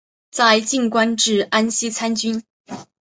[0.31, 2.43] 在晋官至安西参军。